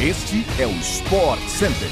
Este 0.00 0.46
é 0.60 0.64
o 0.64 0.70
Sport 0.70 1.40
Center. 1.48 1.88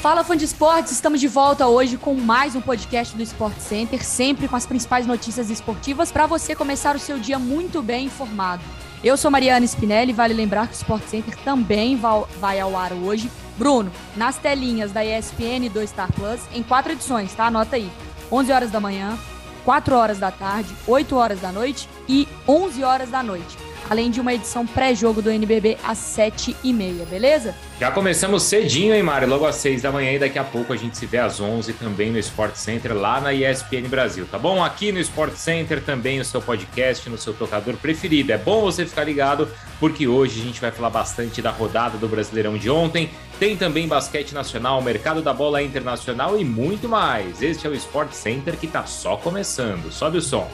Fala 0.00 0.24
fã 0.24 0.34
de 0.34 0.46
esportes, 0.46 0.90
estamos 0.90 1.20
de 1.20 1.28
volta 1.28 1.66
hoje 1.66 1.98
com 1.98 2.14
mais 2.14 2.56
um 2.56 2.62
podcast 2.62 3.14
do 3.14 3.22
Sport 3.22 3.58
Center, 3.58 4.02
sempre 4.02 4.48
com 4.48 4.56
as 4.56 4.64
principais 4.64 5.06
notícias 5.06 5.50
esportivas 5.50 6.10
para 6.10 6.24
você 6.24 6.56
começar 6.56 6.96
o 6.96 6.98
seu 6.98 7.18
dia 7.18 7.38
muito 7.38 7.82
bem 7.82 8.06
informado. 8.06 8.62
Eu 9.04 9.18
sou 9.18 9.30
Mariana 9.30 9.66
Spinelli, 9.66 10.14
vale 10.14 10.32
lembrar 10.32 10.66
que 10.66 10.72
o 10.72 10.76
Sport 10.80 11.04
Center 11.04 11.36
também 11.44 12.00
vai 12.38 12.58
ao 12.58 12.74
ar 12.74 12.94
hoje. 12.94 13.30
Bruno, 13.58 13.92
nas 14.16 14.38
telinhas 14.38 14.92
da 14.92 15.04
ESPN 15.04 15.66
e 15.66 15.68
do 15.68 15.86
Star 15.86 16.10
Plus, 16.10 16.40
em 16.54 16.62
quatro 16.62 16.92
edições, 16.92 17.34
tá? 17.34 17.48
Anota 17.48 17.76
aí. 17.76 17.90
11 18.32 18.50
horas 18.50 18.70
da 18.70 18.80
manhã, 18.80 19.18
4 19.66 19.94
horas 19.94 20.18
da 20.18 20.30
tarde, 20.30 20.74
8 20.86 21.14
horas 21.14 21.38
da 21.38 21.52
noite 21.52 21.86
e 22.08 22.26
11 22.48 22.82
horas 22.82 23.10
da 23.10 23.22
noite 23.22 23.69
além 23.90 24.08
de 24.08 24.20
uma 24.20 24.32
edição 24.32 24.64
pré-jogo 24.64 25.20
do 25.20 25.28
NBB 25.28 25.76
às 25.82 25.98
7h30, 25.98 27.04
beleza? 27.10 27.56
Já 27.80 27.90
começamos 27.90 28.44
cedinho, 28.44 28.94
hein, 28.94 29.02
Mário? 29.02 29.28
Logo 29.28 29.44
às 29.44 29.56
6 29.56 29.82
da 29.82 29.90
manhã 29.90 30.12
e 30.12 30.18
daqui 30.18 30.38
a 30.38 30.44
pouco 30.44 30.72
a 30.72 30.76
gente 30.76 30.96
se 30.96 31.06
vê 31.06 31.18
às 31.18 31.40
11 31.40 31.72
também 31.72 32.12
no 32.12 32.18
Sport 32.18 32.54
Center, 32.54 32.94
lá 32.94 33.20
na 33.20 33.34
ESPN 33.34 33.88
Brasil, 33.88 34.26
tá 34.30 34.38
bom? 34.38 34.62
Aqui 34.62 34.92
no 34.92 35.00
Sport 35.00 35.34
Center 35.34 35.82
também 35.82 36.20
o 36.20 36.24
seu 36.24 36.40
podcast, 36.40 37.10
no 37.10 37.18
seu 37.18 37.34
tocador 37.34 37.74
preferido. 37.76 38.30
É 38.30 38.38
bom 38.38 38.60
você 38.60 38.86
ficar 38.86 39.02
ligado, 39.02 39.48
porque 39.80 40.06
hoje 40.06 40.40
a 40.40 40.44
gente 40.44 40.60
vai 40.60 40.70
falar 40.70 40.90
bastante 40.90 41.42
da 41.42 41.50
rodada 41.50 41.98
do 41.98 42.06
Brasileirão 42.06 42.56
de 42.56 42.70
ontem. 42.70 43.10
Tem 43.40 43.56
também 43.56 43.88
basquete 43.88 44.32
nacional, 44.32 44.80
mercado 44.80 45.20
da 45.20 45.32
bola 45.32 45.60
internacional 45.62 46.38
e 46.38 46.44
muito 46.44 46.88
mais. 46.88 47.42
Este 47.42 47.66
é 47.66 47.70
o 47.70 47.74
Sport 47.74 48.12
Center 48.12 48.56
que 48.56 48.68
tá 48.68 48.86
só 48.86 49.16
começando. 49.16 49.90
Sobe 49.90 50.18
o 50.18 50.22
som. 50.22 50.48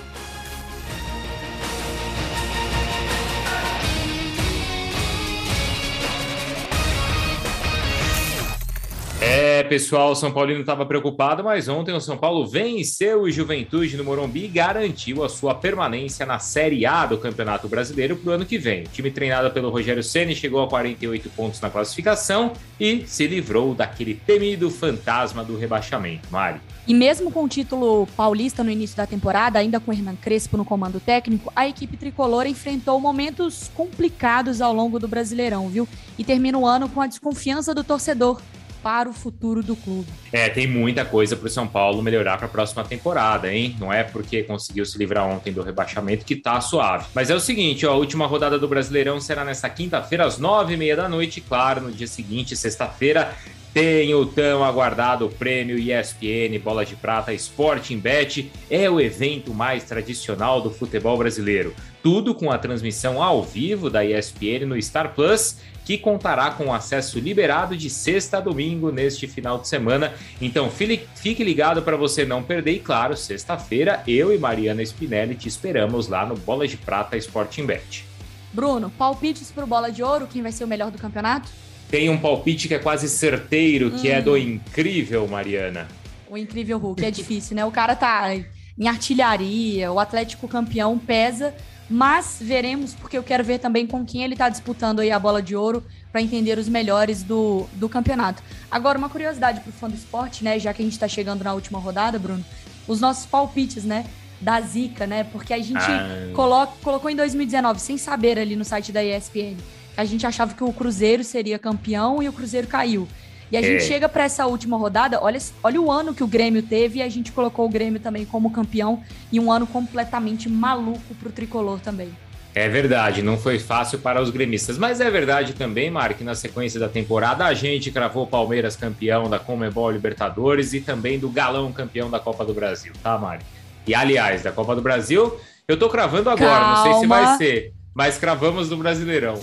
Pessoal, 9.66 10.12
o 10.12 10.14
São 10.14 10.32
Paulino 10.32 10.60
estava 10.60 10.86
preocupado, 10.86 11.44
mas 11.44 11.68
ontem 11.68 11.92
o 11.92 12.00
São 12.00 12.16
Paulo 12.16 12.46
venceu 12.46 13.22
o 13.22 13.30
Juventude 13.30 13.96
no 13.96 14.04
Morumbi 14.04 14.44
e 14.44 14.48
garantiu 14.48 15.22
a 15.24 15.28
sua 15.28 15.54
permanência 15.54 16.24
na 16.24 16.38
Série 16.38 16.86
A 16.86 17.04
do 17.04 17.18
Campeonato 17.18 17.68
Brasileiro 17.68 18.16
para 18.16 18.30
o 18.30 18.34
ano 18.34 18.46
que 18.46 18.56
vem. 18.56 18.84
O 18.84 18.88
time 18.88 19.10
treinado 19.10 19.50
pelo 19.50 19.68
Rogério 19.68 20.02
Ceni 20.02 20.34
chegou 20.34 20.62
a 20.62 20.68
48 20.68 21.28
pontos 21.30 21.60
na 21.60 21.68
classificação 21.68 22.52
e 22.80 23.04
se 23.06 23.26
livrou 23.26 23.74
daquele 23.74 24.14
temido 24.14 24.70
fantasma 24.70 25.44
do 25.44 25.56
rebaixamento. 25.56 26.28
Mari. 26.30 26.60
E 26.86 26.94
mesmo 26.94 27.32
com 27.32 27.42
o 27.42 27.48
título 27.48 28.06
paulista 28.16 28.62
no 28.62 28.70
início 28.70 28.96
da 28.96 29.06
temporada, 29.06 29.58
ainda 29.58 29.80
com 29.80 29.92
Hernan 29.92 30.14
Crespo 30.16 30.56
no 30.56 30.64
comando 30.64 31.00
técnico, 31.00 31.52
a 31.54 31.66
equipe 31.66 31.96
tricolor 31.96 32.46
enfrentou 32.46 33.00
momentos 33.00 33.68
complicados 33.74 34.60
ao 34.60 34.72
longo 34.72 34.98
do 34.98 35.08
Brasileirão, 35.08 35.68
viu? 35.68 35.88
E 36.16 36.24
termina 36.24 36.56
o 36.56 36.64
ano 36.64 36.88
com 36.88 37.00
a 37.00 37.06
desconfiança 37.08 37.74
do 37.74 37.82
torcedor 37.82 38.40
para 38.86 39.08
o 39.08 39.12
futuro 39.12 39.64
do 39.64 39.74
clube. 39.74 40.06
É, 40.32 40.48
tem 40.48 40.64
muita 40.64 41.04
coisa 41.04 41.34
para 41.34 41.48
o 41.48 41.50
São 41.50 41.66
Paulo 41.66 42.00
melhorar 42.00 42.36
para 42.36 42.46
a 42.46 42.48
próxima 42.48 42.84
temporada, 42.84 43.52
hein? 43.52 43.74
Não 43.80 43.92
é 43.92 44.04
porque 44.04 44.44
conseguiu 44.44 44.86
se 44.86 44.96
livrar 44.96 45.26
ontem 45.26 45.52
do 45.52 45.60
rebaixamento 45.60 46.24
que 46.24 46.36
tá 46.36 46.60
suave. 46.60 47.06
Mas 47.12 47.28
é 47.28 47.34
o 47.34 47.40
seguinte, 47.40 47.84
ó, 47.84 47.94
a 47.94 47.96
última 47.96 48.28
rodada 48.28 48.60
do 48.60 48.68
Brasileirão 48.68 49.20
será 49.20 49.44
nesta 49.44 49.68
quinta-feira 49.68 50.24
às 50.24 50.38
nove 50.38 50.74
e 50.74 50.76
meia 50.76 50.94
da 50.94 51.08
noite. 51.08 51.40
Claro, 51.40 51.80
no 51.80 51.90
dia 51.90 52.06
seguinte, 52.06 52.54
sexta-feira, 52.54 53.34
tem 53.76 54.14
o 54.14 54.24
tão 54.24 54.64
aguardado 54.64 55.28
prêmio 55.28 55.76
ESPN 55.78 56.58
Bola 56.64 56.82
de 56.82 56.96
Prata 56.96 57.34
Sporting 57.34 57.98
Bet. 57.98 58.50
É 58.70 58.88
o 58.88 58.98
evento 58.98 59.52
mais 59.52 59.84
tradicional 59.84 60.62
do 60.62 60.70
futebol 60.70 61.18
brasileiro. 61.18 61.74
Tudo 62.02 62.34
com 62.34 62.50
a 62.50 62.56
transmissão 62.56 63.22
ao 63.22 63.42
vivo 63.42 63.90
da 63.90 64.02
ESPN 64.02 64.64
no 64.64 64.80
Star 64.80 65.14
Plus 65.14 65.58
que 65.84 65.98
contará 65.98 66.52
com 66.52 66.72
acesso 66.72 67.18
liberado 67.18 67.76
de 67.76 67.90
sexta 67.90 68.38
a 68.38 68.40
domingo 68.40 68.90
neste 68.90 69.26
final 69.26 69.58
de 69.58 69.68
semana. 69.68 70.14
Então 70.40 70.70
fique 70.70 71.44
ligado 71.44 71.82
para 71.82 71.98
você 71.98 72.24
não 72.24 72.42
perder. 72.42 72.72
E 72.72 72.80
claro, 72.80 73.14
sexta-feira 73.14 74.02
eu 74.06 74.32
e 74.32 74.38
Mariana 74.38 74.82
Spinelli 74.82 75.34
te 75.34 75.48
esperamos 75.48 76.08
lá 76.08 76.24
no 76.24 76.34
Bola 76.34 76.66
de 76.66 76.78
Prata 76.78 77.14
Sporting 77.18 77.66
Bet. 77.66 78.06
Bruno, 78.54 78.88
palpites 78.96 79.50
para 79.50 79.64
o 79.64 79.66
Bola 79.66 79.92
de 79.92 80.02
Ouro, 80.02 80.26
quem 80.26 80.40
vai 80.40 80.50
ser 80.50 80.64
o 80.64 80.66
melhor 80.66 80.90
do 80.90 80.96
campeonato? 80.96 81.65
Tem 81.90 82.10
um 82.10 82.18
palpite 82.18 82.68
que 82.68 82.74
é 82.74 82.78
quase 82.78 83.08
certeiro, 83.08 83.90
que 83.92 84.08
hum. 84.08 84.12
é 84.12 84.22
do 84.22 84.32
hum. 84.32 84.36
incrível, 84.36 85.26
Mariana. 85.28 85.86
O 86.28 86.36
incrível 86.36 86.78
Hulk 86.78 87.04
é 87.04 87.10
difícil, 87.10 87.54
né? 87.54 87.64
O 87.64 87.70
cara 87.70 87.94
tá 87.94 88.34
em 88.78 88.88
artilharia, 88.88 89.92
o 89.92 89.98
Atlético 89.98 90.48
campeão 90.48 90.98
pesa 90.98 91.54
mas 91.88 92.38
veremos, 92.40 92.94
porque 92.94 93.16
eu 93.16 93.22
quero 93.22 93.44
ver 93.44 93.58
também 93.58 93.86
com 93.86 94.04
quem 94.04 94.24
ele 94.24 94.34
está 94.34 94.48
disputando 94.48 95.00
aí 95.00 95.10
a 95.10 95.18
bola 95.18 95.40
de 95.40 95.54
ouro 95.54 95.84
para 96.10 96.20
entender 96.20 96.58
os 96.58 96.68
melhores 96.68 97.22
do, 97.22 97.66
do 97.74 97.88
campeonato. 97.88 98.42
Agora, 98.70 98.98
uma 98.98 99.08
curiosidade 99.08 99.60
para 99.60 99.70
o 99.70 99.72
fã 99.72 99.88
do 99.88 99.94
esporte, 99.94 100.42
né? 100.42 100.58
Já 100.58 100.74
que 100.74 100.82
a 100.82 100.84
gente 100.84 100.94
está 100.94 101.06
chegando 101.06 101.44
na 101.44 101.54
última 101.54 101.78
rodada, 101.78 102.18
Bruno, 102.18 102.44
os 102.88 103.00
nossos 103.00 103.26
palpites, 103.26 103.84
né? 103.84 104.04
Da 104.40 104.60
Zica, 104.60 105.06
né? 105.06 105.24
Porque 105.24 105.54
a 105.54 105.58
gente 105.58 105.78
ah. 105.78 106.32
coloca, 106.34 106.72
colocou 106.82 107.08
em 107.08 107.16
2019, 107.16 107.80
sem 107.80 107.96
saber 107.96 108.38
ali 108.38 108.56
no 108.56 108.64
site 108.64 108.90
da 108.90 109.02
ESPN, 109.02 109.56
a 109.96 110.04
gente 110.04 110.26
achava 110.26 110.54
que 110.54 110.62
o 110.62 110.72
Cruzeiro 110.72 111.24
seria 111.24 111.58
campeão 111.58 112.22
e 112.22 112.28
o 112.28 112.32
Cruzeiro 112.32 112.66
caiu. 112.66 113.08
E 113.50 113.56
a 113.56 113.60
é. 113.60 113.62
gente 113.62 113.84
chega 113.84 114.08
para 114.08 114.24
essa 114.24 114.46
última 114.46 114.76
rodada, 114.76 115.22
olha, 115.22 115.38
olha 115.62 115.80
o 115.80 115.90
ano 115.90 116.14
que 116.14 116.24
o 116.24 116.26
Grêmio 116.26 116.62
teve 116.62 116.98
e 116.98 117.02
a 117.02 117.08
gente 117.08 117.32
colocou 117.32 117.64
o 117.64 117.68
Grêmio 117.68 118.00
também 118.00 118.24
como 118.24 118.50
campeão 118.50 119.02
e 119.30 119.38
um 119.38 119.50
ano 119.50 119.66
completamente 119.66 120.48
maluco 120.48 121.14
para 121.14 121.28
o 121.28 121.32
tricolor 121.32 121.78
também. 121.80 122.10
É 122.54 122.70
verdade, 122.70 123.20
não 123.20 123.36
foi 123.36 123.58
fácil 123.58 123.98
para 123.98 124.20
os 124.20 124.30
gremistas, 124.30 124.78
mas 124.78 124.98
é 124.98 125.10
verdade 125.10 125.52
também, 125.52 125.90
Mark, 125.90 126.16
que 126.16 126.24
na 126.24 126.34
sequência 126.34 126.80
da 126.80 126.88
temporada 126.88 127.44
a 127.44 127.52
gente 127.52 127.90
cravou 127.90 128.24
o 128.24 128.26
Palmeiras 128.26 128.74
campeão 128.74 129.28
da 129.28 129.38
Comebol 129.38 129.90
Libertadores 129.90 130.72
e 130.72 130.80
também 130.80 131.18
do 131.18 131.28
Galão 131.28 131.70
campeão 131.70 132.10
da 132.10 132.18
Copa 132.18 132.46
do 132.46 132.54
Brasil, 132.54 132.94
tá, 133.02 133.18
Mari? 133.18 133.44
E 133.86 133.94
aliás, 133.94 134.42
da 134.42 134.50
Copa 134.50 134.74
do 134.74 134.80
Brasil, 134.80 135.38
eu 135.68 135.78
tô 135.78 135.90
cravando 135.90 136.30
agora, 136.30 136.60
Calma. 136.60 136.76
não 136.76 136.82
sei 136.82 137.00
se 137.00 137.06
vai 137.06 137.36
ser, 137.36 137.72
mas 137.94 138.16
cravamos 138.16 138.70
do 138.70 138.76
Brasileirão. 138.78 139.38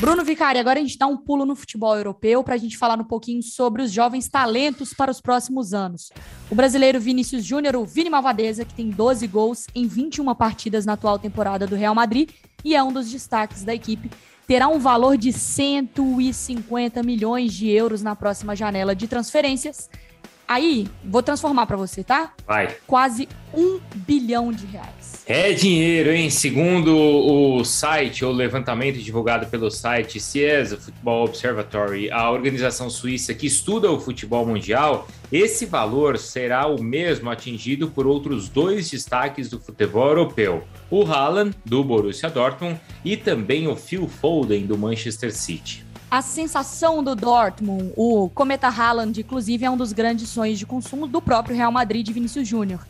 Bruno 0.00 0.24
Vicari, 0.24 0.60
agora 0.60 0.78
a 0.78 0.82
gente 0.82 0.96
dá 0.96 1.08
um 1.08 1.16
pulo 1.16 1.44
no 1.44 1.56
futebol 1.56 1.96
europeu 1.96 2.44
para 2.44 2.54
a 2.54 2.58
gente 2.58 2.78
falar 2.78 3.00
um 3.00 3.04
pouquinho 3.04 3.42
sobre 3.42 3.82
os 3.82 3.90
jovens 3.90 4.28
talentos 4.28 4.94
para 4.94 5.10
os 5.10 5.20
próximos 5.20 5.74
anos. 5.74 6.12
O 6.48 6.54
brasileiro 6.54 7.00
Vinícius 7.00 7.44
Júnior, 7.44 7.74
o 7.74 7.84
Vini 7.84 8.08
Malvadeza, 8.08 8.64
que 8.64 8.72
tem 8.72 8.90
12 8.90 9.26
gols 9.26 9.66
em 9.74 9.88
21 9.88 10.32
partidas 10.36 10.86
na 10.86 10.92
atual 10.92 11.18
temporada 11.18 11.66
do 11.66 11.74
Real 11.74 11.96
Madrid 11.96 12.30
e 12.64 12.76
é 12.76 12.82
um 12.82 12.92
dos 12.92 13.10
destaques 13.10 13.64
da 13.64 13.74
equipe, 13.74 14.08
terá 14.46 14.68
um 14.68 14.78
valor 14.78 15.16
de 15.16 15.32
150 15.32 17.02
milhões 17.02 17.52
de 17.52 17.68
euros 17.68 18.00
na 18.00 18.14
próxima 18.14 18.54
janela 18.54 18.94
de 18.94 19.08
transferências. 19.08 19.90
Aí, 20.46 20.88
vou 21.04 21.24
transformar 21.24 21.66
para 21.66 21.76
você, 21.76 22.04
tá? 22.04 22.32
Vai. 22.46 22.76
Quase 22.86 23.28
um 23.52 23.80
bilhão 23.96 24.52
de 24.52 24.64
reais. 24.64 24.97
É 25.30 25.52
dinheiro, 25.52 26.10
hein? 26.10 26.30
Segundo 26.30 26.96
o 26.96 27.62
site, 27.62 28.24
ou 28.24 28.32
levantamento 28.32 28.96
divulgado 28.96 29.46
pelo 29.48 29.70
site 29.70 30.18
CIESA 30.18 30.78
Football 30.78 31.26
Observatory, 31.26 32.10
a 32.10 32.30
organização 32.30 32.88
suíça 32.88 33.34
que 33.34 33.46
estuda 33.46 33.90
o 33.90 34.00
futebol 34.00 34.46
mundial, 34.46 35.06
esse 35.30 35.66
valor 35.66 36.16
será 36.16 36.66
o 36.66 36.82
mesmo 36.82 37.28
atingido 37.28 37.90
por 37.90 38.06
outros 38.06 38.48
dois 38.48 38.88
destaques 38.88 39.50
do 39.50 39.60
futebol 39.60 40.08
europeu: 40.08 40.64
o 40.90 41.04
Haaland, 41.04 41.54
do 41.62 41.84
Borussia 41.84 42.30
Dortmund, 42.30 42.80
e 43.04 43.14
também 43.14 43.68
o 43.68 43.76
Phil 43.76 44.08
Foden, 44.08 44.64
do 44.64 44.78
Manchester 44.78 45.30
City. 45.30 45.84
A 46.10 46.22
sensação 46.22 47.04
do 47.04 47.14
Dortmund, 47.14 47.92
o 47.96 48.30
Cometa 48.30 48.68
Haaland, 48.68 49.20
inclusive, 49.20 49.62
é 49.62 49.68
um 49.70 49.76
dos 49.76 49.92
grandes 49.92 50.30
sonhos 50.30 50.58
de 50.58 50.64
consumo 50.64 51.06
do 51.06 51.20
próprio 51.20 51.54
Real 51.54 51.70
Madrid 51.70 52.08
Vinícius 52.10 52.48
Júnior. 52.48 52.80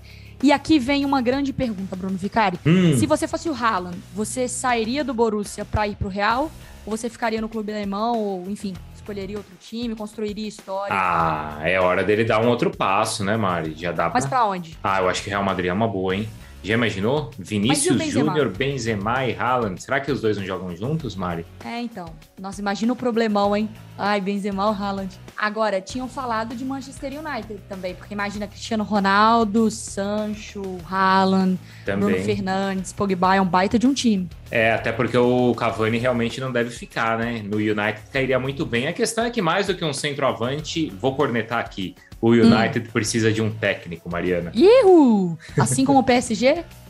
E 0.43 0.53
aqui 0.53 0.78
vem 0.78 1.04
uma 1.04 1.21
grande 1.21 1.53
pergunta, 1.53 1.97
Bruno 1.97 2.16
Vicari. 2.16 2.59
Hum. 2.65 2.97
Se 2.97 3.06
você 3.06 3.26
fosse 3.26 3.49
o 3.49 3.54
Haaland, 3.54 3.99
você 4.15 4.47
sairia 4.47 5.03
do 5.03 5.12
Borussia 5.12 5.65
para 5.65 5.88
ir 5.88 5.97
pro 5.97 6.09
Real? 6.09 6.51
Ou 6.86 6.97
você 6.97 7.10
ficaria 7.10 7.41
no 7.41 7.48
clube 7.48 7.72
alemão? 7.72 8.16
Ou, 8.16 8.48
enfim, 8.48 8.74
escolheria 8.95 9.36
outro 9.36 9.54
time, 9.60 9.95
construiria 9.97 10.47
história? 10.47 10.95
Ah, 10.95 11.59
é 11.62 11.80
hora 11.80 12.04
dele 12.04 12.24
dar 12.24 12.41
um 12.41 12.48
outro 12.48 12.71
passo, 12.71 13.24
né, 13.24 13.36
Mari? 13.36 13.74
Já 13.77 13.91
dá 13.91 14.10
Mas 14.12 14.27
pra 14.27 14.45
onde? 14.45 14.78
Ah, 14.83 15.01
eu 15.01 15.09
acho 15.09 15.22
que 15.22 15.30
Real 15.30 15.42
Madrid 15.42 15.71
é 15.71 15.72
uma 15.72 15.89
boa, 15.89 16.15
hein? 16.15 16.28
Já 16.63 16.75
imaginou? 16.75 17.31
Vinícius 17.39 18.03
Júnior, 18.07 18.49
Benzema 18.49 19.25
e 19.25 19.34
Haaland. 19.34 19.81
Será 19.83 20.01
que 20.01 20.10
os 20.10 20.21
dois 20.21 20.37
não 20.37 20.45
jogam 20.45 20.75
juntos, 20.77 21.15
Mari? 21.15 21.47
É, 21.65 21.81
então. 21.81 22.07
Nossa, 22.39 22.60
imagina 22.60 22.93
o 22.93 22.97
problemão, 22.97 23.57
hein? 23.57 23.69
Ai, 23.97 24.21
Benzema 24.21 24.66
ou 24.66 24.72
Haaland. 24.72 25.15
Agora, 25.37 25.81
tinham 25.81 26.09
falado 26.09 26.55
de 26.57 26.65
Manchester 26.65 27.13
United 27.13 27.60
também, 27.69 27.95
porque 27.95 28.13
imagina 28.13 28.47
Cristiano 28.47 28.83
Ronaldo, 28.83 29.71
Sancho, 29.71 30.78
Haaland, 30.91 31.59
também. 31.84 32.09
Bruno 32.09 32.25
Fernandes, 32.25 32.93
Pogba, 32.93 33.37
é 33.37 33.41
um 33.41 33.47
baita 33.47 33.78
de 33.78 33.87
um 33.87 33.95
time. 33.95 34.28
É, 34.51 34.72
até 34.72 34.91
porque 34.91 35.16
o 35.16 35.55
Cavani 35.55 35.99
realmente 35.99 36.41
não 36.41 36.51
deve 36.51 36.71
ficar, 36.71 37.19
né? 37.19 37.43
No 37.45 37.59
United 37.59 38.03
cairia 38.13 38.39
muito 38.39 38.66
bem. 38.66 38.89
A 38.89 38.93
questão 38.93 39.25
é 39.25 39.31
que 39.31 39.41
mais 39.41 39.69
do 39.69 39.75
que 39.75 39.84
um 39.84 39.93
centroavante, 39.93 40.91
vou 41.01 41.15
cornetar 41.15 41.60
aqui, 41.60 41.95
o 42.20 42.30
United 42.30 42.88
hum. 42.88 42.92
precisa 42.92 43.32
de 43.32 43.41
um 43.41 43.50
técnico, 43.50 44.10
Mariana. 44.10 44.50
Ihu! 44.54 45.38
Assim 45.56 45.84
como 45.84 46.00
o 46.00 46.04
PSG? 46.04 46.65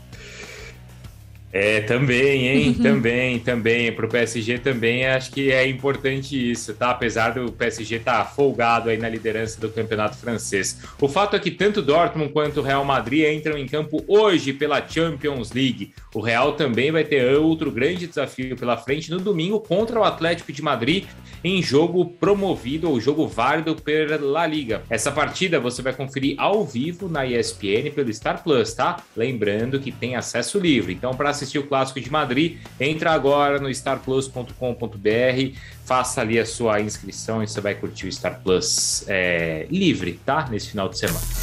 É, 1.51 1.81
também, 1.81 2.47
hein? 2.47 2.73
também, 2.73 3.39
também. 3.39 3.91
Para 3.91 4.05
o 4.05 4.09
PSG 4.09 4.59
também 4.59 5.07
acho 5.07 5.31
que 5.31 5.51
é 5.51 5.67
importante 5.67 6.51
isso, 6.51 6.73
tá? 6.73 6.91
Apesar 6.91 7.31
do 7.31 7.51
PSG 7.51 7.95
estar 7.95 8.23
tá 8.23 8.25
folgado 8.25 8.89
aí 8.89 8.97
na 8.97 9.09
liderança 9.09 9.59
do 9.59 9.69
campeonato 9.69 10.17
francês. 10.17 10.79
O 11.01 11.07
fato 11.07 11.35
é 11.35 11.39
que 11.39 11.51
tanto 11.51 11.81
Dortmund 11.81 12.31
quanto 12.31 12.59
o 12.59 12.63
Real 12.63 12.85
Madrid 12.85 13.25
entram 13.25 13.57
em 13.57 13.65
campo 13.65 14.03
hoje 14.07 14.53
pela 14.53 14.85
Champions 14.87 15.51
League. 15.51 15.93
O 16.13 16.19
Real 16.19 16.53
também 16.53 16.91
vai 16.91 17.03
ter 17.03 17.35
outro 17.35 17.71
grande 17.71 18.05
desafio 18.05 18.55
pela 18.55 18.77
frente 18.77 19.09
no 19.09 19.19
domingo 19.19 19.59
contra 19.59 19.99
o 19.99 20.03
Atlético 20.03 20.51
de 20.51 20.61
Madrid 20.61 21.05
em 21.43 21.61
jogo 21.61 22.05
promovido 22.05 22.89
ou 22.89 22.99
jogo 22.99 23.27
válido 23.27 23.75
pela 23.75 24.45
Liga. 24.45 24.83
Essa 24.89 25.11
partida 25.11 25.59
você 25.59 25.81
vai 25.81 25.93
conferir 25.93 26.35
ao 26.37 26.65
vivo 26.65 27.07
na 27.07 27.25
ESPN 27.25 27.91
pelo 27.93 28.13
Star 28.13 28.43
Plus, 28.43 28.73
tá? 28.73 28.97
Lembrando 29.15 29.79
que 29.79 29.91
tem 29.91 30.15
acesso 30.15 30.59
livre. 30.59 30.93
Então, 30.93 31.13
para 31.15 31.29
assistir 31.43 31.59
o 31.59 31.67
Clássico 31.67 31.99
de 31.99 32.11
Madrid, 32.11 32.57
entra 32.79 33.11
agora 33.11 33.59
no 33.59 33.69
starplus.com.br, 33.69 35.57
faça 35.85 36.21
ali 36.21 36.39
a 36.39 36.45
sua 36.45 36.79
inscrição 36.81 37.43
e 37.43 37.47
você 37.47 37.61
vai 37.61 37.75
curtir 37.75 38.07
o 38.07 38.11
Star 38.11 38.39
Plus 38.41 39.03
é, 39.07 39.67
livre, 39.69 40.19
tá? 40.25 40.47
Nesse 40.49 40.69
final 40.69 40.89
de 40.89 40.97
semana. 40.97 41.38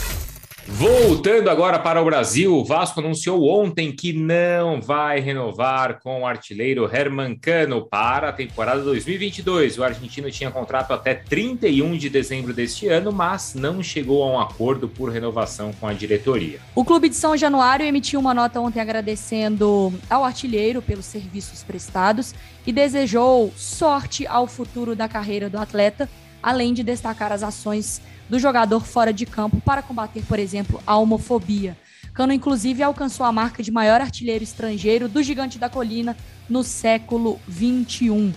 Voltando 0.69 1.49
agora 1.49 1.79
para 1.79 2.03
o 2.03 2.05
Brasil, 2.05 2.53
o 2.53 2.65
Vasco 2.65 2.99
anunciou 2.99 3.49
ontem 3.49 3.93
que 3.93 4.13
não 4.13 4.83
vai 4.83 5.21
renovar 5.21 6.01
com 6.01 6.23
o 6.23 6.27
artilheiro 6.27 6.91
Herman 6.93 7.37
Cano 7.37 7.87
para 7.87 8.31
a 8.31 8.33
temporada 8.33 8.83
2022. 8.83 9.79
O 9.79 9.85
argentino 9.85 10.29
tinha 10.29 10.51
contrato 10.51 10.93
até 10.93 11.15
31 11.15 11.97
de 11.97 12.11
dezembro 12.11 12.53
deste 12.53 12.89
ano, 12.89 13.13
mas 13.13 13.55
não 13.55 13.81
chegou 13.81 14.25
a 14.25 14.33
um 14.33 14.41
acordo 14.41 14.89
por 14.89 15.09
renovação 15.09 15.73
com 15.79 15.87
a 15.87 15.93
diretoria. 15.93 16.59
O 16.75 16.85
clube 16.85 17.09
de 17.09 17.15
São 17.15 17.37
Januário 17.37 17.87
emitiu 17.87 18.19
uma 18.19 18.35
nota 18.35 18.61
ontem 18.61 18.81
agradecendo 18.81 19.95
ao 20.11 20.25
artilheiro 20.25 20.83
pelos 20.83 21.07
serviços 21.07 21.63
prestados 21.63 22.35
e 22.67 22.73
desejou 22.73 23.53
sorte 23.57 24.27
ao 24.27 24.49
futuro 24.49 24.97
da 24.97 25.07
carreira 25.07 25.49
do 25.49 25.59
atleta, 25.59 26.09
além 26.47 26.73
de 26.73 26.85
destacar 26.85 27.33
as 27.33 27.43
ações 27.43 28.01
do 28.31 28.39
jogador 28.39 28.87
fora 28.87 29.13
de 29.13 29.27
campo 29.27 29.61
para 29.61 29.83
combater, 29.83 30.23
por 30.23 30.39
exemplo, 30.39 30.81
a 30.87 30.97
homofobia. 30.97 31.77
Cano, 32.15 32.33
inclusive, 32.33 32.85
alcançou 32.85 33.27
a 33.27 33.33
marca 33.33 33.65
de 33.65 33.73
maior 33.73 34.01
artilheiro 34.01 34.45
estrangeiro 34.45 35.09
do 35.09 35.25
Gigante 35.25 35.59
da 35.59 35.69
Colina 35.69 36.17
no 36.49 36.63
século 36.63 37.41
XXI. 37.51 38.33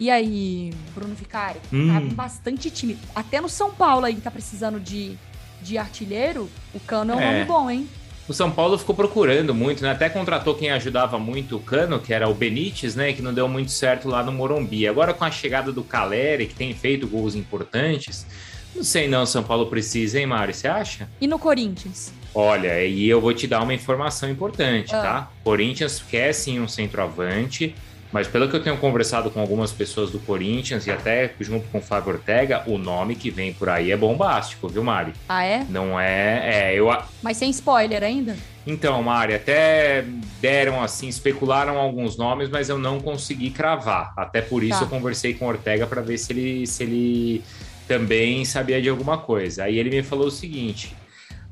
E 0.00 0.10
aí, 0.10 0.72
Bruno 0.92 1.14
Vicari, 1.14 1.60
hum. 1.72 2.08
tá 2.08 2.14
bastante 2.16 2.68
time. 2.68 2.98
Até 3.14 3.40
no 3.40 3.48
São 3.48 3.72
Paulo 3.72 4.06
aí 4.06 4.16
que 4.16 4.20
tá 4.20 4.30
precisando 4.30 4.80
de, 4.80 5.16
de 5.62 5.78
artilheiro, 5.78 6.50
o 6.74 6.80
Cano 6.80 7.12
é 7.12 7.16
um 7.16 7.20
é. 7.20 7.32
nome 7.32 7.44
bom, 7.44 7.70
hein? 7.70 7.88
O 8.30 8.32
São 8.32 8.48
Paulo 8.48 8.78
ficou 8.78 8.94
procurando 8.94 9.52
muito, 9.52 9.82
né? 9.82 9.90
Até 9.90 10.08
contratou 10.08 10.54
quem 10.54 10.70
ajudava 10.70 11.18
muito 11.18 11.56
o 11.56 11.60
Cano, 11.60 11.98
que 11.98 12.14
era 12.14 12.28
o 12.28 12.32
Benítez, 12.32 12.94
né? 12.94 13.12
Que 13.12 13.20
não 13.20 13.34
deu 13.34 13.48
muito 13.48 13.72
certo 13.72 14.08
lá 14.08 14.22
no 14.22 14.30
Morumbi. 14.30 14.86
Agora 14.86 15.12
com 15.12 15.24
a 15.24 15.32
chegada 15.32 15.72
do 15.72 15.82
Caleri, 15.82 16.46
que 16.46 16.54
tem 16.54 16.72
feito 16.72 17.08
gols 17.08 17.34
importantes, 17.34 18.24
não 18.72 18.84
sei 18.84 19.08
não, 19.08 19.26
São 19.26 19.42
Paulo 19.42 19.66
precisa, 19.66 20.20
hein, 20.20 20.26
Mari? 20.26 20.54
Você 20.54 20.68
acha? 20.68 21.08
E 21.20 21.26
no 21.26 21.40
Corinthians? 21.40 22.12
Olha, 22.32 22.84
e 22.84 23.08
eu 23.08 23.20
vou 23.20 23.34
te 23.34 23.48
dar 23.48 23.64
uma 23.64 23.74
informação 23.74 24.30
importante, 24.30 24.94
ah. 24.94 25.02
tá? 25.02 25.30
Corinthians 25.42 26.00
quer 26.08 26.32
sim 26.32 26.60
um 26.60 26.68
centroavante, 26.68 27.74
mas 28.12 28.26
pelo 28.26 28.48
que 28.48 28.56
eu 28.56 28.62
tenho 28.62 28.76
conversado 28.76 29.30
com 29.30 29.40
algumas 29.40 29.72
pessoas 29.72 30.10
do 30.10 30.18
Corinthians 30.18 30.86
e 30.86 30.90
até 30.90 31.32
junto 31.40 31.68
com 31.68 31.78
o 31.78 31.82
Fábio 31.82 32.14
Ortega, 32.14 32.62
o 32.66 32.76
nome 32.76 33.14
que 33.14 33.30
vem 33.30 33.52
por 33.52 33.68
aí 33.68 33.90
é 33.92 33.96
bombástico, 33.96 34.68
viu, 34.68 34.82
Mari? 34.82 35.12
Ah, 35.28 35.44
é? 35.44 35.64
Não 35.68 35.98
é. 35.98 36.70
É, 36.70 36.74
eu. 36.74 36.90
Mas 37.22 37.36
sem 37.36 37.50
spoiler 37.50 38.02
ainda? 38.02 38.36
Então, 38.66 39.02
Mari, 39.02 39.34
até 39.34 40.04
deram 40.40 40.82
assim, 40.82 41.08
especularam 41.08 41.78
alguns 41.78 42.16
nomes, 42.16 42.48
mas 42.48 42.68
eu 42.68 42.78
não 42.78 43.00
consegui 43.00 43.50
cravar. 43.50 44.12
Até 44.16 44.40
por 44.42 44.62
isso 44.62 44.80
tá. 44.80 44.84
eu 44.84 44.88
conversei 44.88 45.34
com 45.34 45.46
o 45.46 45.48
Ortega 45.48 45.86
para 45.86 46.02
ver 46.02 46.18
se 46.18 46.32
ele, 46.32 46.66
se 46.66 46.82
ele 46.82 47.44
também 47.88 48.44
sabia 48.44 48.80
de 48.82 48.88
alguma 48.88 49.18
coisa. 49.18 49.64
Aí 49.64 49.78
ele 49.78 49.90
me 49.90 50.02
falou 50.02 50.26
o 50.26 50.30
seguinte: 50.30 50.94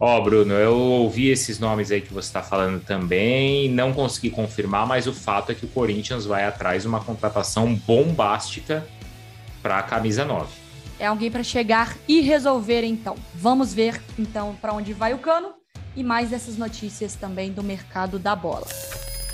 Ó, 0.01 0.17
oh, 0.17 0.23
Bruno, 0.23 0.55
eu 0.55 0.77
ouvi 0.77 1.29
esses 1.29 1.59
nomes 1.59 1.91
aí 1.91 2.01
que 2.01 2.15
você 2.15 2.29
está 2.29 2.41
falando 2.41 2.81
também, 2.81 3.69
não 3.69 3.93
consegui 3.93 4.31
confirmar, 4.31 4.87
mas 4.87 5.09
o 5.09 5.13
fato 5.13 5.51
é 5.51 5.57
que 5.57 5.65
o 5.65 5.69
Corinthians 5.69 6.25
vai 6.25 6.45
atrás 6.45 6.83
de 6.83 6.89
uma 6.89 7.01
contratação 7.01 7.75
bombástica 7.75 8.87
para 9.61 9.79
a 9.79 9.83
camisa 9.83 10.25
9. 10.25 10.49
É 11.01 11.07
alguém 11.07 11.33
para 11.33 11.43
chegar 11.43 11.97
e 12.07 12.21
resolver, 12.21 12.85
então. 12.85 13.17
Vamos 13.35 13.75
ver, 13.75 14.01
então, 14.17 14.57
para 14.61 14.73
onde 14.73 14.93
vai 14.93 15.15
o 15.15 15.19
cano 15.19 15.55
e 15.97 16.05
mais 16.05 16.31
dessas 16.31 16.57
notícias 16.57 17.17
também 17.17 17.51
do 17.51 17.65
mercado 17.65 18.21
da 18.21 18.37
bola. 18.37 18.67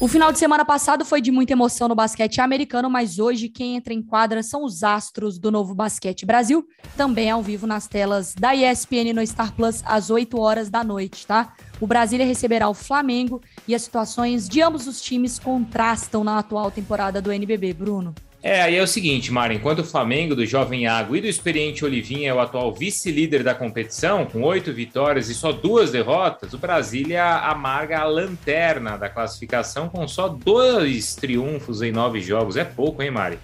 O 0.05 0.07
final 0.07 0.31
de 0.31 0.39
semana 0.39 0.67
passado 0.67 1.03
foi 1.03 1.23
de 1.23 1.31
muita 1.31 1.55
emoção 1.55 1.89
no 1.89 1.95
basquete 1.95 2.39
americano, 2.39 2.91
mas 2.91 3.19
hoje 3.19 3.49
quem 3.49 3.75
entra 3.75 3.95
em 3.95 4.03
quadra 4.03 4.43
são 4.43 4.63
os 4.63 4.83
astros 4.83 5.39
do 5.39 5.51
novo 5.51 5.75
Basquete 5.75 6.27
Brasil, 6.27 6.69
também 6.95 7.31
ao 7.31 7.43
vivo 7.43 7.67
nas 7.67 7.89
telas 7.89 8.35
da 8.35 8.55
ESPN 8.55 9.15
no 9.15 9.27
Star 9.27 9.55
Plus 9.55 9.83
às 9.83 10.11
8 10.11 10.39
horas 10.39 10.69
da 10.69 10.85
noite, 10.85 11.27
tá? 11.27 11.55
O 11.81 11.87
Brasília 11.87 12.27
receberá 12.27 12.69
o 12.69 12.75
Flamengo 12.75 13.41
e 13.67 13.75
as 13.75 13.81
situações 13.81 14.47
de 14.47 14.61
ambos 14.61 14.87
os 14.87 15.01
times 15.01 15.39
contrastam 15.39 16.23
na 16.23 16.39
atual 16.39 16.71
temporada 16.71 17.23
do 17.23 17.33
NBB, 17.33 17.73
Bruno. 17.73 18.15
É, 18.47 18.61
aí 18.61 18.77
é 18.77 18.83
o 18.83 18.87
seguinte, 18.87 19.33
Mara, 19.33 19.55
enquanto 19.55 19.79
o 19.79 19.85
Flamengo, 19.85 20.37
do 20.37 20.45
jovem 20.45 20.87
Água 20.87 21.17
e 21.17 21.21
do 21.23 21.27
experiente 21.27 21.83
Olivinha 21.83 22.29
é 22.29 22.35
o 22.35 22.39
atual 22.39 22.75
vice-líder 22.75 23.43
da 23.43 23.55
competição, 23.55 24.27
com 24.27 24.43
oito 24.43 24.71
vitórias 24.71 25.31
e 25.31 25.35
só 25.35 25.51
duas 25.51 25.91
derrotas, 25.91 26.53
o 26.53 26.59
Brasília 26.59 27.25
amarga 27.39 28.01
a 28.01 28.05
lanterna 28.05 28.99
da 28.99 29.09
classificação 29.09 29.89
com 29.89 30.07
só 30.07 30.29
dois 30.29 31.15
triunfos 31.15 31.81
em 31.81 31.91
nove 31.91 32.21
jogos. 32.21 32.59
É 32.59 32.65
pouco, 32.65 33.03
hein, 33.03 33.11
Mari? 33.11 33.39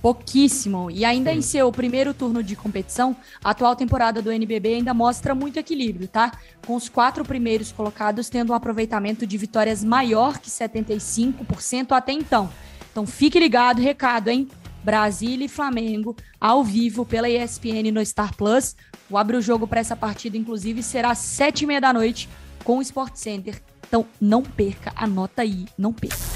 Pouquíssimo. 0.00 0.90
E 0.90 1.04
ainda 1.04 1.32
hum. 1.32 1.34
em 1.34 1.42
seu 1.42 1.70
primeiro 1.70 2.14
turno 2.14 2.42
de 2.42 2.56
competição, 2.56 3.14
a 3.44 3.50
atual 3.50 3.76
temporada 3.76 4.22
do 4.22 4.32
NBB 4.32 4.76
ainda 4.76 4.94
mostra 4.94 5.34
muito 5.34 5.58
equilíbrio, 5.58 6.08
tá? 6.08 6.32
Com 6.66 6.76
os 6.76 6.88
quatro 6.88 7.26
primeiros 7.26 7.72
colocados 7.72 8.30
tendo 8.30 8.52
um 8.52 8.56
aproveitamento 8.56 9.26
de 9.26 9.36
vitórias 9.36 9.84
maior 9.84 10.38
que 10.38 10.48
75% 10.48 11.92
até 11.92 12.12
então. 12.12 12.50
Então 12.96 13.06
fique 13.06 13.38
ligado, 13.38 13.78
recado, 13.78 14.28
hein? 14.28 14.48
Brasília 14.82 15.44
e 15.44 15.50
Flamengo 15.50 16.16
ao 16.40 16.64
vivo 16.64 17.04
pela 17.04 17.28
ESPN 17.28 17.92
no 17.92 18.02
Star 18.02 18.34
Plus. 18.34 18.74
O 19.10 19.18
abre 19.18 19.36
o 19.36 19.42
jogo 19.42 19.66
para 19.66 19.80
essa 19.80 19.94
partida, 19.94 20.38
inclusive, 20.38 20.82
será 20.82 21.10
às 21.10 21.18
sete 21.18 21.64
e 21.64 21.66
meia 21.66 21.78
da 21.78 21.92
noite 21.92 22.26
com 22.64 22.78
o 22.78 22.82
Sport 22.82 23.16
Center. 23.16 23.62
Então 23.86 24.06
não 24.18 24.42
perca, 24.42 24.94
anota 24.96 25.42
aí, 25.42 25.66
não 25.76 25.92
perca. 25.92 26.35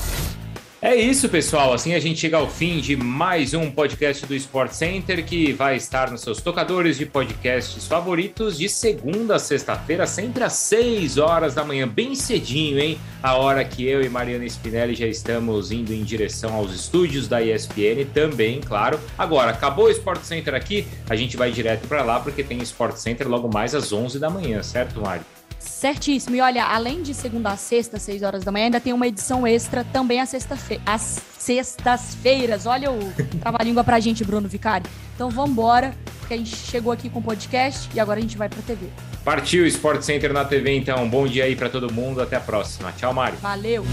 É 0.82 0.94
isso, 0.94 1.28
pessoal. 1.28 1.74
Assim 1.74 1.92
a 1.92 2.00
gente 2.00 2.18
chega 2.18 2.38
ao 2.38 2.48
fim 2.48 2.80
de 2.80 2.96
mais 2.96 3.52
um 3.52 3.70
podcast 3.70 4.24
do 4.24 4.34
Sport 4.34 4.72
Center 4.72 5.22
que 5.22 5.52
vai 5.52 5.76
estar 5.76 6.10
nos 6.10 6.22
seus 6.22 6.40
tocadores 6.40 6.96
de 6.96 7.04
podcasts 7.04 7.86
favoritos 7.86 8.56
de 8.56 8.66
segunda 8.66 9.36
a 9.36 9.38
sexta-feira, 9.38 10.06
sempre 10.06 10.42
às 10.42 10.54
6 10.54 11.18
horas 11.18 11.54
da 11.54 11.62
manhã, 11.62 11.86
bem 11.86 12.14
cedinho, 12.14 12.78
hein? 12.78 12.98
A 13.22 13.34
hora 13.34 13.62
que 13.62 13.86
eu 13.86 14.00
e 14.00 14.08
Mariana 14.08 14.46
Spinelli 14.46 14.94
já 14.94 15.06
estamos 15.06 15.70
indo 15.70 15.92
em 15.92 16.02
direção 16.02 16.54
aos 16.54 16.74
estúdios 16.74 17.28
da 17.28 17.42
ESPN 17.42 18.06
também, 18.14 18.62
claro. 18.62 18.98
Agora, 19.18 19.50
acabou 19.50 19.84
o 19.84 19.90
Sport 19.90 20.22
Center 20.22 20.54
aqui, 20.54 20.86
a 21.10 21.14
gente 21.14 21.36
vai 21.36 21.52
direto 21.52 21.86
para 21.88 22.02
lá 22.02 22.20
porque 22.20 22.42
tem 22.42 22.56
Sport 22.62 22.96
Center 22.96 23.28
logo 23.28 23.52
mais 23.52 23.74
às 23.74 23.92
11 23.92 24.18
da 24.18 24.30
manhã, 24.30 24.62
certo, 24.62 24.98
Mário? 24.98 25.39
Certíssimo. 25.60 26.34
E 26.34 26.40
olha, 26.40 26.64
além 26.64 27.02
de 27.02 27.14
segunda 27.14 27.50
a 27.50 27.56
sexta, 27.56 27.98
seis 27.98 28.22
horas 28.22 28.42
da 28.42 28.50
manhã, 28.50 28.64
ainda 28.64 28.80
tem 28.80 28.92
uma 28.92 29.06
edição 29.06 29.46
extra 29.46 29.84
também 29.84 30.20
às 30.20 30.30
sexta-feira. 30.30 30.82
Às 30.86 31.20
sextas-feiras. 31.38 32.66
Olha 32.66 32.90
o 32.90 33.12
trava-língua 33.40 33.84
pra 33.84 34.00
gente, 34.00 34.24
Bruno 34.24 34.48
Vicari. 34.48 34.84
Então 35.14 35.30
vamos 35.30 35.50
embora, 35.50 35.94
porque 36.18 36.34
a 36.34 36.36
gente 36.36 36.56
chegou 36.56 36.92
aqui 36.92 37.10
com 37.10 37.18
o 37.18 37.22
podcast 37.22 37.88
e 37.94 38.00
agora 38.00 38.18
a 38.18 38.22
gente 38.22 38.36
vai 38.36 38.48
pra 38.48 38.62
TV. 38.62 38.86
Partiu 39.24 39.66
Sport 39.66 40.02
Center 40.02 40.32
na 40.32 40.44
TV, 40.44 40.74
então. 40.76 41.08
Bom 41.08 41.26
dia 41.26 41.44
aí 41.44 41.54
para 41.54 41.68
todo 41.68 41.92
mundo. 41.92 42.22
Até 42.22 42.36
a 42.36 42.40
próxima. 42.40 42.90
Tchau, 42.92 43.12
Mário. 43.12 43.38
Valeu. 43.38 43.84